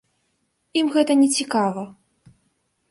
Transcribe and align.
Ім 0.81 0.89
гэта 0.95 1.19
не 1.21 1.29
цікава. 1.39 1.81